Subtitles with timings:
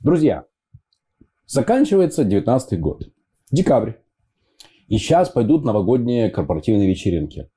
[0.00, 0.46] Друзья,
[1.46, 3.02] заканчивается 19 год.
[3.50, 3.92] Декабрь.
[4.86, 7.50] И сейчас пойдут новогодние корпоративные вечеринки.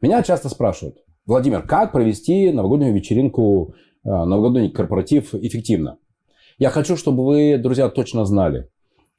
[0.00, 3.74] Меня часто спрашивают, Владимир, как провести новогоднюю вечеринку,
[4.04, 5.98] э, новогодний корпоратив эффективно?
[6.58, 8.68] Я хочу, чтобы вы, друзья, точно знали.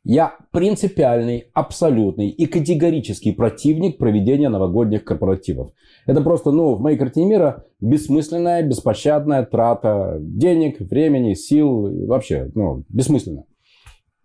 [0.08, 5.72] Я принципиальный, абсолютный и категорический противник проведения новогодних корпоративов.
[6.06, 12.84] Это просто, ну, в моей картине мира бессмысленная, беспощадная трата денег, времени, сил, вообще, ну,
[12.88, 13.46] бессмысленно.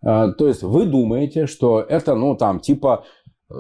[0.02, 3.05] А, то есть вы думаете, что это, ну, там, типа,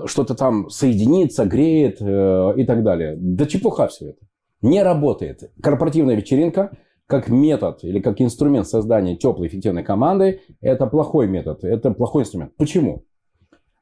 [0.04, 3.16] что-то там соединится, греет э, и так далее.
[3.18, 4.18] Да чепуха все это.
[4.60, 5.50] Не работает.
[5.62, 6.76] Корпоративная вечеринка–
[7.10, 12.52] как метод или как инструмент создания теплой эффективной команды, это плохой метод, это плохой инструмент.
[12.56, 13.04] Почему?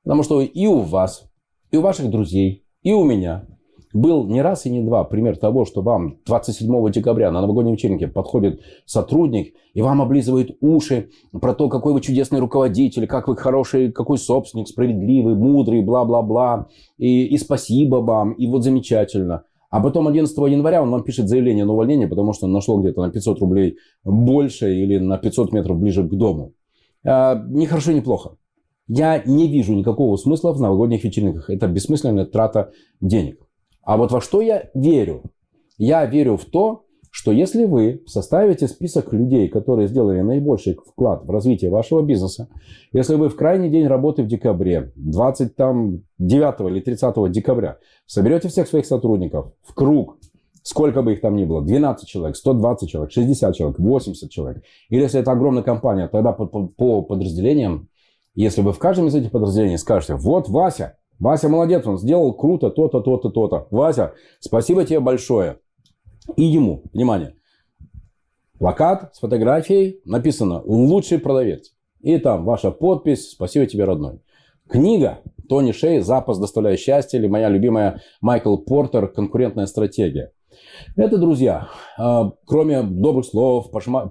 [0.02, 1.30] Потому что и у вас,
[1.70, 3.46] и у ваших друзей, и у меня
[3.92, 8.08] был не раз и не два пример того, что вам 27 декабря на новогодней вечеринке
[8.08, 13.92] подходит сотрудник и вам облизывает уши про то, какой вы чудесный руководитель, как вы хороший,
[13.92, 19.44] какой собственник, справедливый, мудрый, бла-бла-бла, и, и спасибо вам, и вот замечательно.
[19.70, 23.02] А потом 11 января он вам пишет заявление на увольнение, потому что он нашел где-то
[23.02, 26.54] на 500 рублей больше или на 500 метров ближе к дому.
[27.04, 28.36] А, ни хорошо, ни плохо.
[28.86, 31.50] Я не вижу никакого смысла в новогодних вечеринках.
[31.50, 33.46] Это бессмысленная трата денег.
[33.82, 35.24] А вот во что я верю?
[35.76, 36.84] Я верю в то,
[37.18, 42.48] что если вы составите список людей, которые сделали наибольший вклад в развитие вашего бизнеса,
[42.92, 48.86] если вы в крайний день работы в декабре, 29 или 30 декабря, соберете всех своих
[48.86, 50.18] сотрудников в круг,
[50.62, 55.02] сколько бы их там ни было, 12 человек, 120 человек, 60 человек, 80 человек, или
[55.02, 57.88] если это огромная компания, тогда по, по, по подразделениям,
[58.36, 62.70] если вы в каждом из этих подразделений скажете, вот Вася, Вася молодец, он сделал круто
[62.70, 63.66] то-то, то-то, то-то.
[63.72, 65.56] Вася, спасибо тебе большое
[66.36, 67.34] и ему, внимание,
[68.58, 71.72] плакат с фотографией, написано «Лучший продавец».
[72.00, 74.20] И там ваша подпись «Спасибо тебе, родной».
[74.68, 80.32] Книга Тони Шей «Запас доставляет счастье» или моя любимая Майкл Портер «Конкурентная стратегия».
[80.96, 84.10] Это, друзья, а, кроме добрых слов, пожма,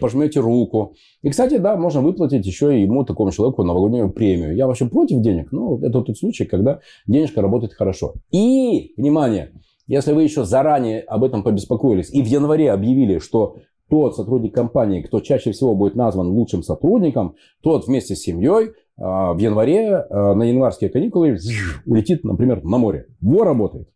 [0.00, 0.94] пожмете руку.
[1.22, 4.54] И, кстати, да, можно выплатить еще и ему, такому человеку, новогоднюю премию.
[4.54, 8.14] Я вообще против денег, но это тот случай, когда денежка работает хорошо.
[8.30, 9.52] И, внимание,
[9.86, 13.56] если вы еще заранее об этом побеспокоились и в январе объявили, что
[13.90, 19.34] тот сотрудник компании, кто чаще всего будет назван лучшим сотрудником, тот вместе с семьей а,
[19.34, 21.36] в январе а, на январские каникулы
[21.84, 23.06] улетит, например, на море.
[23.20, 23.88] Во работает.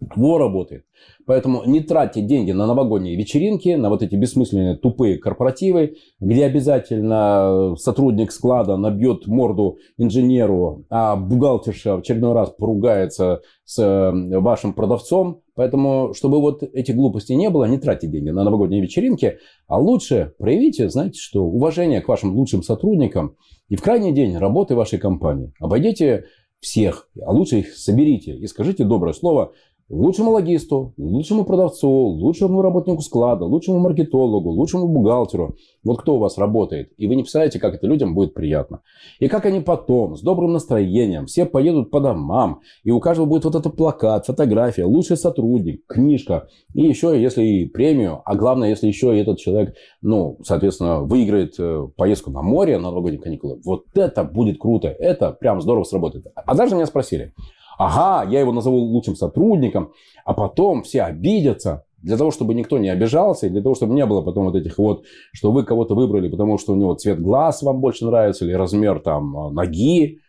[0.00, 0.84] Во работает.
[1.26, 7.74] Поэтому не тратьте деньги на новогодние вечеринки, на вот эти бессмысленные тупые корпоративы, где обязательно
[7.76, 15.42] сотрудник склада набьет морду инженеру, а бухгалтерша в очередной раз поругается с э, вашим продавцом.
[15.54, 20.32] Поэтому, чтобы вот эти глупости не было, не тратьте деньги на новогодние вечеринки, а лучше
[20.38, 23.34] проявите, знаете что, уважение к вашим лучшим сотрудникам
[23.68, 25.52] и в крайний день работы вашей компании.
[25.58, 26.26] Обойдите
[26.60, 29.52] всех, а лучше их соберите и скажите доброе слово
[29.88, 35.56] лучшему логисту, лучшему продавцу, лучшему работнику склада, лучшему маркетологу, лучшему бухгалтеру.
[35.82, 36.92] Вот кто у вас работает.
[36.98, 38.80] И вы не представляете, как это людям будет приятно.
[39.18, 42.60] И как они потом, с добрым настроением, все поедут по домам.
[42.84, 46.48] И у каждого будет вот этот плакат, фотография, лучший сотрудник, книжка.
[46.74, 51.54] И еще, если и премию, а главное, если еще и этот человек, ну, соответственно, выиграет
[51.58, 53.60] э, поездку на море на новогодние каникулы.
[53.64, 54.88] Вот это будет круто.
[54.88, 56.26] Это прям здорово сработает.
[56.34, 57.32] А даже меня спросили,
[57.78, 59.92] ага, я его назову лучшим сотрудником,
[60.24, 64.06] а потом все обидятся, для того, чтобы никто не обижался, и для того, чтобы не
[64.06, 67.62] было потом вот этих вот, что вы кого-то выбрали, потому что у него цвет глаз
[67.62, 70.20] вам больше нравится, или размер там ноги.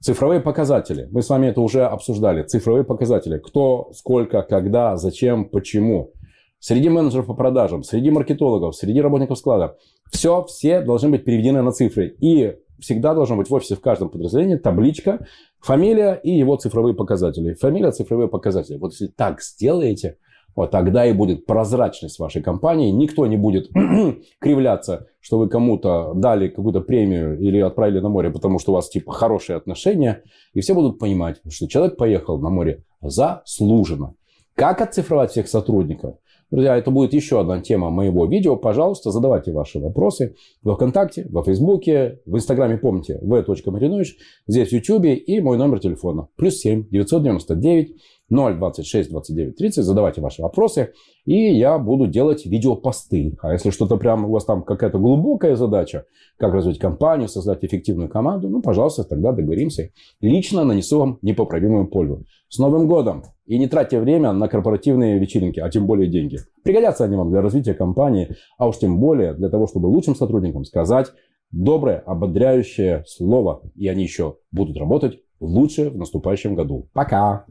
[0.00, 1.08] Цифровые показатели.
[1.10, 2.42] Мы с вами это уже обсуждали.
[2.42, 3.38] Цифровые показатели.
[3.38, 6.12] Кто, сколько, когда, зачем, почему.
[6.58, 9.78] Среди менеджеров по продажам, среди маркетологов, среди работников склада.
[10.10, 12.14] Все, все должны быть переведены на цифры.
[12.20, 15.26] И всегда должна быть в офисе в каждом подразделении табличка,
[15.60, 17.54] фамилия и его цифровые показатели.
[17.54, 18.76] Фамилия, цифровые показатели.
[18.76, 20.18] Вот если так сделаете,
[20.56, 22.90] вот тогда и будет прозрачность вашей компании.
[22.90, 23.70] Никто не будет
[24.38, 28.88] кривляться, что вы кому-то дали какую-то премию или отправили на море, потому что у вас
[28.88, 30.22] типа хорошие отношения.
[30.52, 34.14] И все будут понимать, что человек поехал на море заслуженно.
[34.54, 36.16] Как оцифровать всех сотрудников?
[36.54, 38.54] Друзья, это будет еще одна тема моего видео.
[38.54, 44.16] Пожалуйста, задавайте ваши вопросы во ВКонтакте, во Фейсбуке, в Инстаграме, помните, v.marinovич,
[44.46, 46.28] здесь в Ютубе и мой номер телефона.
[46.36, 47.96] Плюс 7 999
[48.30, 49.84] 026 29 30.
[49.84, 50.92] Задавайте ваши вопросы,
[51.24, 53.36] и я буду делать видеопосты.
[53.42, 56.04] А если что-то прямо у вас там какая-то глубокая задача,
[56.38, 59.90] как развить компанию, создать эффективную команду, ну, пожалуйста, тогда договоримся.
[60.20, 62.24] Лично нанесу вам непоправимую пользу.
[62.48, 63.24] С Новым годом!
[63.46, 66.38] И не тратьте время на корпоративные вечеринки, а тем более деньги.
[66.62, 70.64] Пригодятся они вам для развития компании, а уж тем более для того, чтобы лучшим сотрудникам
[70.64, 71.12] сказать
[71.50, 73.62] доброе, ободряющее слово.
[73.74, 76.88] И они еще будут работать лучше в наступающем году.
[76.92, 77.46] Пока!